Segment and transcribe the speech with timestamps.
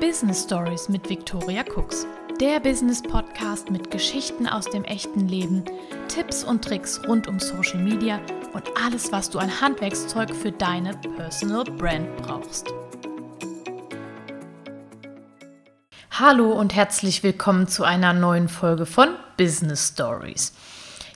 [0.00, 2.06] Business Stories mit Victoria Cooks.
[2.40, 5.62] Der Business Podcast mit Geschichten aus dem echten Leben,
[6.08, 8.18] Tipps und Tricks rund um Social Media
[8.54, 12.72] und alles, was du an Handwerkszeug für deine Personal Brand brauchst.
[16.12, 20.54] Hallo und herzlich willkommen zu einer neuen Folge von Business Stories.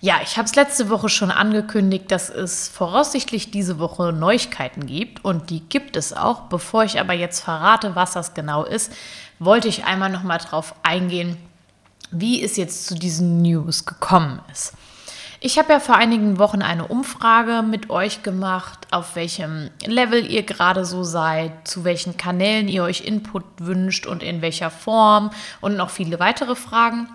[0.05, 5.25] Ja, ich habe es letzte Woche schon angekündigt, dass es voraussichtlich diese Woche Neuigkeiten gibt
[5.25, 6.43] und die gibt es auch.
[6.43, 8.93] Bevor ich aber jetzt verrate, was das genau ist,
[9.39, 11.39] wollte ich einmal noch mal drauf eingehen,
[12.11, 14.75] wie es jetzt zu diesen News gekommen ist.
[15.40, 20.43] Ich habe ja vor einigen Wochen eine Umfrage mit euch gemacht, auf welchem Level ihr
[20.43, 25.31] gerade so seid, zu welchen Kanälen ihr euch Input wünscht und in welcher Form
[25.62, 27.09] und noch viele weitere Fragen.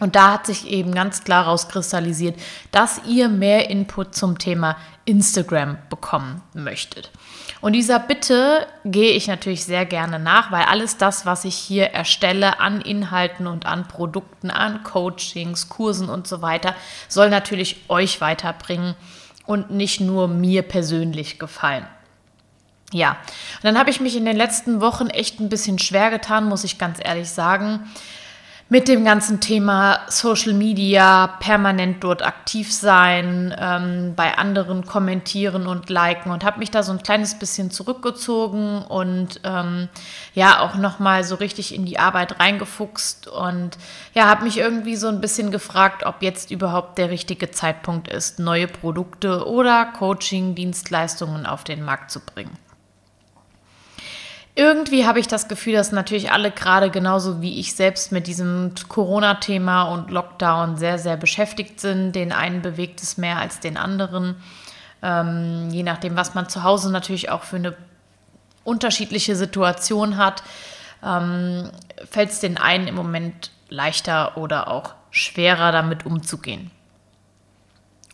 [0.00, 2.40] Und da hat sich eben ganz klar rauskristallisiert,
[2.72, 7.10] dass ihr mehr Input zum Thema Instagram bekommen möchtet.
[7.60, 11.88] Und dieser Bitte gehe ich natürlich sehr gerne nach, weil alles das, was ich hier
[11.88, 16.74] erstelle an Inhalten und an Produkten, an Coachings, Kursen und so weiter,
[17.08, 18.94] soll natürlich euch weiterbringen
[19.44, 21.86] und nicht nur mir persönlich gefallen.
[22.92, 26.48] Ja, und dann habe ich mich in den letzten Wochen echt ein bisschen schwer getan,
[26.48, 27.88] muss ich ganz ehrlich sagen
[28.70, 35.90] mit dem ganzen Thema Social Media, permanent dort aktiv sein, ähm, bei anderen kommentieren und
[35.90, 39.88] liken und habe mich da so ein kleines bisschen zurückgezogen und ähm,
[40.34, 43.76] ja auch nochmal so richtig in die Arbeit reingefuchst und
[44.14, 48.38] ja, habe mich irgendwie so ein bisschen gefragt, ob jetzt überhaupt der richtige Zeitpunkt ist,
[48.38, 52.56] neue Produkte oder Coaching-Dienstleistungen auf den Markt zu bringen
[54.54, 58.72] irgendwie habe ich das Gefühl, dass natürlich alle gerade genauso wie ich selbst mit diesem
[58.88, 62.12] Corona-Thema und Lockdown sehr, sehr beschäftigt sind.
[62.12, 64.36] Den einen bewegt es mehr als den anderen.
[65.02, 67.76] Ähm, je nachdem, was man zu Hause natürlich auch für eine
[68.64, 70.42] unterschiedliche Situation hat,
[71.04, 71.70] ähm,
[72.10, 76.70] fällt es den einen im Moment leichter oder auch schwerer damit umzugehen.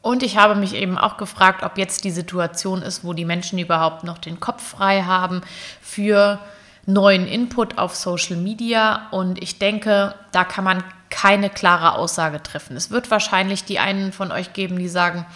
[0.07, 3.59] Und ich habe mich eben auch gefragt, ob jetzt die Situation ist, wo die Menschen
[3.59, 5.41] überhaupt noch den Kopf frei haben
[5.83, 6.39] für
[6.87, 9.09] neuen Input auf Social Media.
[9.11, 12.77] Und ich denke, da kann man keine klare Aussage treffen.
[12.77, 15.27] Es wird wahrscheinlich die einen von euch geben, die sagen,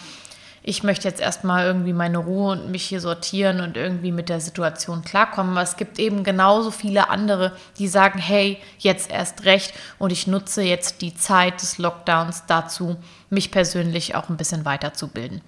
[0.63, 4.39] ich möchte jetzt erstmal irgendwie meine Ruhe und mich hier sortieren und irgendwie mit der
[4.39, 5.53] Situation klarkommen.
[5.53, 10.27] Aber es gibt eben genauso viele andere, die sagen, hey, jetzt erst recht und ich
[10.27, 12.97] nutze jetzt die Zeit des Lockdowns dazu,
[13.29, 15.41] mich persönlich auch ein bisschen weiterzubilden.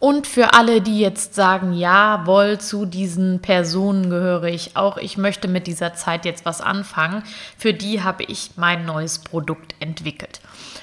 [0.00, 5.48] Und für alle, die jetzt sagen, jawohl, zu diesen Personen gehöre ich auch, ich möchte
[5.48, 7.24] mit dieser Zeit jetzt was anfangen,
[7.56, 10.40] für die habe ich mein neues Produkt entwickelt.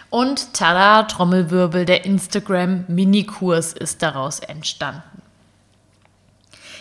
[0.10, 5.04] Und tada, Trommelwirbel, der Instagram Minikurs ist daraus entstanden.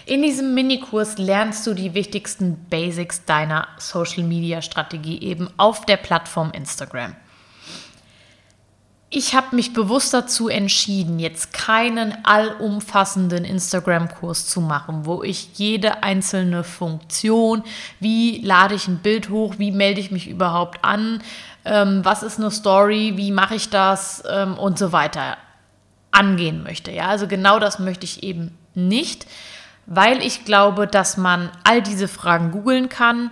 [0.07, 5.97] In diesem Minikurs lernst du die wichtigsten Basics deiner Social Media Strategie eben auf der
[5.97, 7.15] Plattform Instagram.
[9.17, 16.03] Ich habe mich bewusst dazu entschieden, jetzt keinen allumfassenden Instagram-Kurs zu machen, wo ich jede
[16.03, 17.63] einzelne Funktion,
[18.01, 21.23] wie lade ich ein Bild hoch, wie melde ich mich überhaupt an,
[21.65, 25.37] ähm, was ist eine Story, wie mache ich das ähm, und so weiter
[26.11, 26.91] angehen möchte.
[26.91, 29.29] Ja, also genau das möchte ich eben nicht,
[29.87, 33.31] weil ich glaube, dass man all diese Fragen googeln kann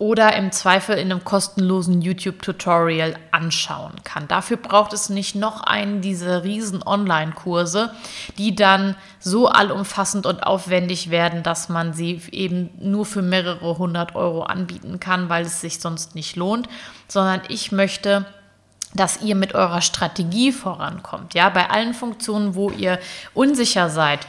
[0.00, 4.26] oder im Zweifel in einem kostenlosen YouTube-Tutorial anschauen kann.
[4.28, 7.92] Dafür braucht es nicht noch einen dieser riesen Online-Kurse,
[8.38, 14.14] die dann so allumfassend und aufwendig werden, dass man sie eben nur für mehrere hundert
[14.14, 16.66] Euro anbieten kann, weil es sich sonst nicht lohnt,
[17.06, 18.24] sondern ich möchte
[18.92, 21.34] dass ihr mit eurer Strategie vorankommt.
[21.34, 22.98] Ja, bei allen Funktionen, wo ihr
[23.34, 24.26] unsicher seid,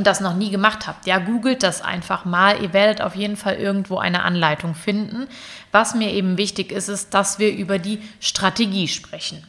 [0.00, 2.62] und das noch nie gemacht habt, ja, googelt das einfach mal.
[2.62, 5.28] Ihr werdet auf jeden Fall irgendwo eine Anleitung finden.
[5.72, 9.46] Was mir eben wichtig ist, ist, dass wir über die Strategie sprechen.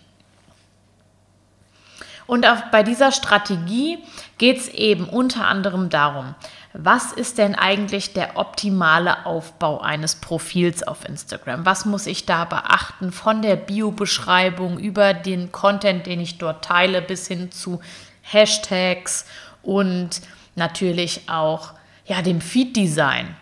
[2.28, 4.00] Und auf, bei dieser Strategie
[4.40, 6.36] geht es eben unter anderem darum,
[6.74, 11.66] was ist denn eigentlich der optimale Aufbau eines Profils auf Instagram?
[11.66, 17.02] Was muss ich da beachten von der Bio-Beschreibung über den Content, den ich dort teile,
[17.02, 17.80] bis hin zu
[18.22, 19.26] Hashtags
[19.64, 20.22] und
[20.56, 21.74] natürlich auch
[22.06, 23.36] ja, dem Feed-Design,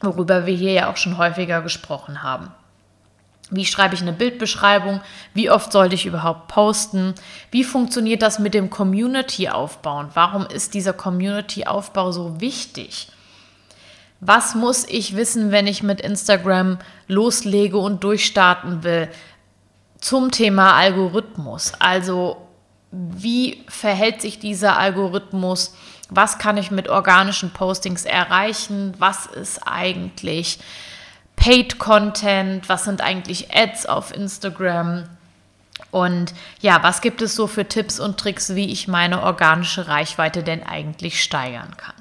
[0.00, 2.50] worüber wir hier ja auch schon häufiger gesprochen haben.
[3.50, 5.00] Wie schreibe ich eine Bildbeschreibung?
[5.34, 7.14] Wie oft sollte ich überhaupt posten?
[7.50, 10.06] Wie funktioniert das mit dem Community-Aufbau?
[10.14, 13.08] Warum ist dieser Community-Aufbau so wichtig?
[14.20, 16.78] Was muss ich wissen, wenn ich mit Instagram
[17.08, 19.08] loslege und durchstarten will?
[19.98, 21.72] Zum Thema Algorithmus.
[21.80, 22.46] Also
[22.92, 25.74] wie verhält sich dieser Algorithmus
[26.10, 30.58] was kann ich mit organischen Postings erreichen, was ist eigentlich
[31.36, 35.04] Paid Content, was sind eigentlich Ads auf Instagram
[35.90, 40.42] und ja, was gibt es so für Tipps und Tricks, wie ich meine organische Reichweite
[40.42, 41.94] denn eigentlich steigern kann.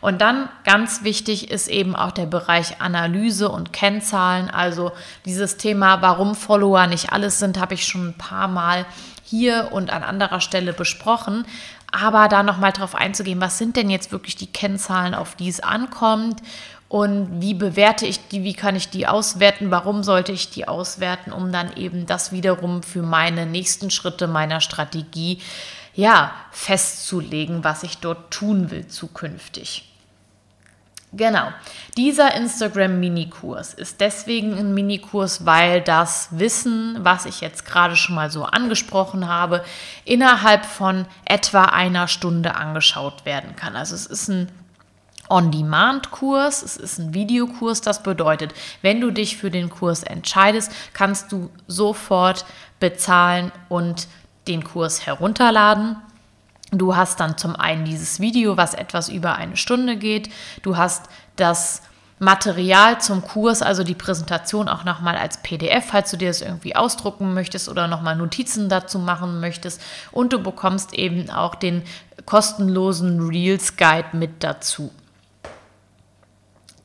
[0.00, 4.50] Und dann ganz wichtig ist eben auch der Bereich Analyse und Kennzahlen.
[4.50, 4.90] Also
[5.24, 8.84] dieses Thema, warum Follower nicht alles sind, habe ich schon ein paar Mal
[9.32, 11.46] hier und an anderer Stelle besprochen.
[11.90, 15.60] Aber da nochmal drauf einzugehen, was sind denn jetzt wirklich die Kennzahlen, auf die es
[15.60, 16.42] ankommt
[16.88, 21.32] und wie bewerte ich die, wie kann ich die auswerten, warum sollte ich die auswerten,
[21.32, 25.40] um dann eben das wiederum für meine nächsten Schritte meiner Strategie
[25.94, 29.91] ja festzulegen, was ich dort tun will zukünftig.
[31.14, 31.48] Genau.
[31.98, 38.30] Dieser Instagram-Minikurs ist deswegen ein Minikurs, weil das Wissen, was ich jetzt gerade schon mal
[38.30, 39.62] so angesprochen habe,
[40.06, 43.76] innerhalb von etwa einer Stunde angeschaut werden kann.
[43.76, 44.48] Also es ist ein
[45.28, 47.82] On-Demand-Kurs, es ist ein Videokurs.
[47.82, 52.46] Das bedeutet, wenn du dich für den Kurs entscheidest, kannst du sofort
[52.80, 54.08] bezahlen und
[54.48, 55.96] den Kurs herunterladen.
[56.72, 60.30] Du hast dann zum einen dieses Video, was etwas über eine Stunde geht.
[60.62, 61.04] Du hast
[61.36, 61.82] das
[62.18, 66.74] Material zum Kurs, also die Präsentation auch nochmal als PDF, falls du dir das irgendwie
[66.74, 69.82] ausdrucken möchtest oder nochmal Notizen dazu machen möchtest.
[70.12, 71.82] Und du bekommst eben auch den
[72.24, 74.90] kostenlosen Reels Guide mit dazu.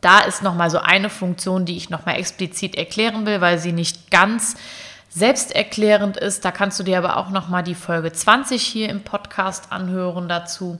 [0.01, 4.12] Da ist nochmal so eine Funktion, die ich nochmal explizit erklären will, weil sie nicht
[4.12, 4.56] ganz
[5.18, 6.46] selbsterklärend ist.
[6.46, 10.30] Da kannst du dir aber auch noch mal die Folge 20 hier im Podcast anhören
[10.30, 10.80] dazu.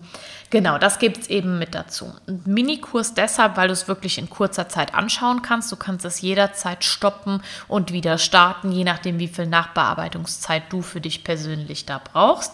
[0.50, 2.14] Genau, das gibt es eben mit dazu.
[2.28, 5.72] Ein Minikurs deshalb, weil du es wirklich in kurzer Zeit anschauen kannst.
[5.72, 11.02] Du kannst es jederzeit stoppen und wieder starten, je nachdem, wie viel Nachbearbeitungszeit du für
[11.02, 12.54] dich persönlich da brauchst.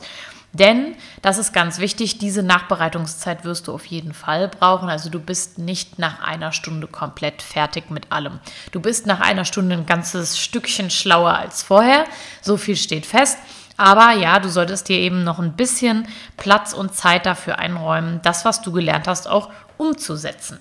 [0.53, 4.88] Denn, das ist ganz wichtig, diese Nachbereitungszeit wirst du auf jeden Fall brauchen.
[4.88, 8.39] Also du bist nicht nach einer Stunde komplett fertig mit allem.
[8.71, 12.05] Du bist nach einer Stunde ein ganzes Stückchen schlauer als vorher.
[12.44, 13.39] So viel steht fest.
[13.77, 16.07] Aber ja, du solltest dir eben noch ein bisschen
[16.38, 20.59] Platz und Zeit dafür einräumen, das, was du gelernt hast, auch umzusetzen.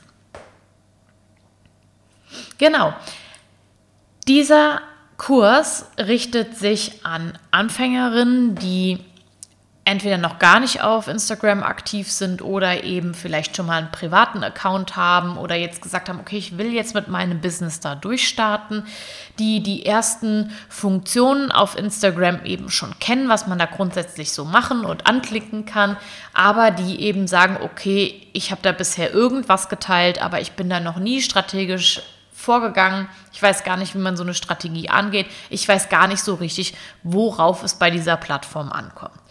[2.57, 2.95] Genau.
[4.27, 4.81] Dieser
[5.19, 9.05] Kurs richtet sich an Anfängerinnen, die
[9.85, 14.45] entweder noch gar nicht auf Instagram aktiv sind oder eben vielleicht schon mal einen privaten
[14.45, 18.85] Account haben oder jetzt gesagt haben, okay, ich will jetzt mit meinem Business da durchstarten,
[19.41, 24.85] die die ersten Funktionen auf Instagram eben schon kennen, was man da grundsätzlich so machen
[24.85, 25.97] und anklicken kann,
[26.33, 30.79] aber die eben sagen, okay, ich habe da bisher irgendwas geteilt, aber ich bin da
[30.79, 32.03] noch nie strategisch
[32.33, 33.09] vorgegangen.
[33.33, 35.27] Ich weiß gar nicht, wie man so eine Strategie angeht.
[35.49, 39.22] Ich weiß gar nicht so richtig, worauf es bei dieser Plattform ankommt.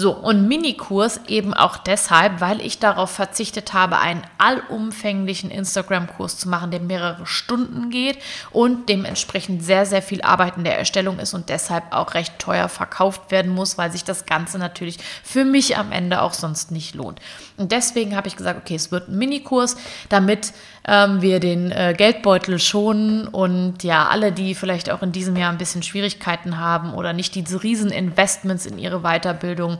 [0.00, 6.48] So, und Minikurs eben auch deshalb, weil ich darauf verzichtet habe, einen allumfänglichen Instagram-Kurs zu
[6.48, 8.16] machen, der mehrere Stunden geht
[8.50, 12.70] und dementsprechend sehr, sehr viel Arbeit in der Erstellung ist und deshalb auch recht teuer
[12.70, 16.94] verkauft werden muss, weil sich das Ganze natürlich für mich am Ende auch sonst nicht
[16.94, 17.20] lohnt.
[17.58, 19.76] Und deswegen habe ich gesagt, okay, es wird ein Minikurs,
[20.08, 20.54] damit
[20.90, 25.52] ähm, wir den äh, Geldbeutel schonen und ja, alle, die vielleicht auch in diesem Jahr
[25.52, 29.78] ein bisschen Schwierigkeiten haben oder nicht diese riesen Investments in ihre Weiterbildung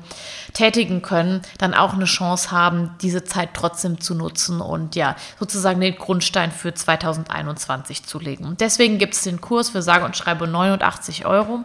[0.52, 5.80] tätigen können, dann auch eine Chance haben, diese Zeit trotzdem zu nutzen und ja, sozusagen
[5.80, 8.44] den Grundstein für 2021 zu legen.
[8.44, 11.64] Und deswegen gibt es den Kurs für sage und schreibe 89 Euro.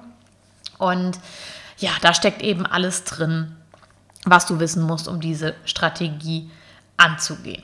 [0.80, 1.20] Und
[1.78, 3.56] ja, da steckt eben alles drin,
[4.26, 6.50] was du wissen musst, um diese Strategie
[6.98, 7.62] anzugehen.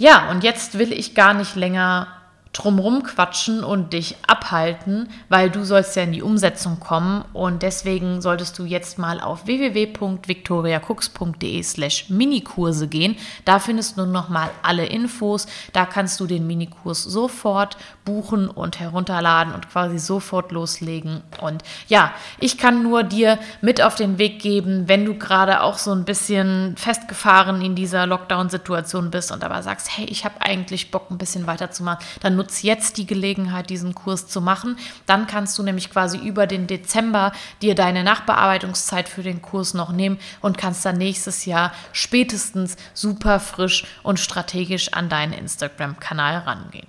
[0.00, 2.06] Ja, und jetzt will ich gar nicht länger
[2.52, 8.20] drumrum quatschen und dich abhalten, weil du sollst ja in die Umsetzung kommen und deswegen
[8.20, 13.14] solltest du jetzt mal auf www.victoriacooks.de slash Minikurse gehen.
[13.44, 15.46] Da findest du noch mal alle Infos.
[15.72, 21.22] Da kannst du den Minikurs sofort buchen und herunterladen und quasi sofort loslegen.
[21.40, 25.78] Und ja, ich kann nur dir mit auf den Weg geben, wenn du gerade auch
[25.78, 30.90] so ein bisschen festgefahren in dieser Lockdown-Situation bist und aber sagst, hey, ich habe eigentlich
[30.90, 34.78] Bock, ein bisschen weiterzumachen, dann nutz jetzt die Gelegenheit, diesen Kurs zu machen.
[35.04, 39.92] Dann kannst du nämlich quasi über den Dezember dir deine Nachbearbeitungszeit für den Kurs noch
[39.92, 46.86] nehmen und kannst dann nächstes Jahr spätestens super frisch und strategisch an deinen Instagram-Kanal rangehen.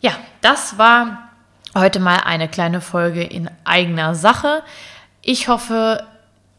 [0.00, 1.30] Ja, das war
[1.74, 4.62] heute mal eine kleine Folge in eigener Sache.
[5.22, 6.06] Ich hoffe,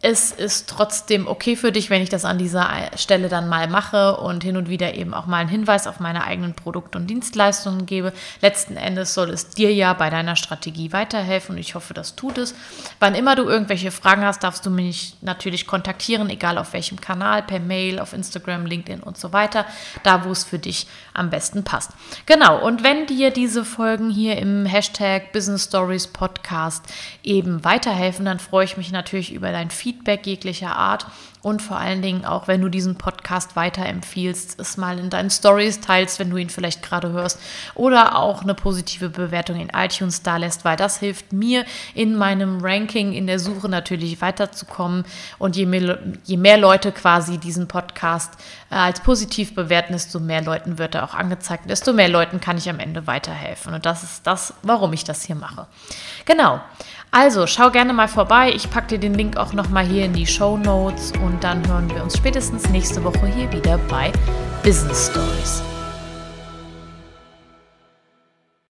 [0.01, 4.15] es ist trotzdem okay für dich, wenn ich das an dieser Stelle dann mal mache
[4.15, 7.86] und hin und wieder eben auch mal einen Hinweis auf meine eigenen Produkte und Dienstleistungen
[7.86, 8.13] gebe.
[8.39, 12.38] Letzten Endes soll es dir ja bei deiner Strategie weiterhelfen und ich hoffe, das tut
[12.38, 12.56] es.
[13.01, 17.44] Wann immer du irgendwelche Fragen hast, darfst du mich natürlich kontaktieren, egal auf welchem Kanal,
[17.44, 19.65] per Mail, auf Instagram, LinkedIn und so weiter,
[20.03, 21.91] da wo es für dich am besten passt.
[22.25, 26.86] Genau, und wenn dir diese Folgen hier im Hashtag Business Stories Podcast
[27.22, 31.08] eben weiterhelfen, dann freue ich mich natürlich über dein Feedback Feedback jeglicher Art
[31.41, 35.79] und vor allen Dingen auch, wenn du diesen Podcast weiterempfiehlst, es mal in deinen Stories
[35.79, 37.39] teilst, wenn du ihn vielleicht gerade hörst
[37.75, 42.60] oder auch eine positive Bewertung in iTunes da lässt, weil das hilft mir in meinem
[42.62, 45.05] Ranking in der Suche natürlich weiterzukommen
[45.38, 48.34] und je mehr, je mehr Leute quasi diesen Podcast
[48.69, 52.58] äh, als positiv bewerten, desto mehr Leuten wird er auch angezeigt, desto mehr Leuten kann
[52.58, 55.67] ich am Ende weiterhelfen und das ist das, warum ich das hier mache.
[56.25, 56.60] Genau.
[57.12, 58.51] Also schau gerne mal vorbei.
[58.53, 61.89] Ich packe dir den Link auch nochmal hier in die Show Notes und dann hören
[61.93, 64.12] wir uns spätestens nächste Woche hier wieder bei
[64.63, 65.62] Business Stories.